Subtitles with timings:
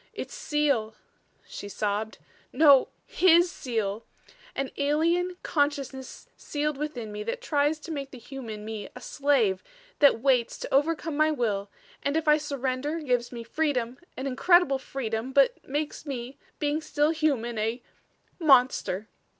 [0.15, 0.95] "Its seal,"
[1.47, 2.17] she sobbed.
[2.51, 4.03] "No HIS seal!
[4.55, 9.63] An alien consciousness sealed within me, that tries to make the human me a slave
[9.99, 11.69] that waits to overcome my will
[12.01, 17.11] and if I surrender gives me freedom, an incredible freedom but makes me, being still
[17.11, 17.83] human, a
[18.39, 19.07] monster."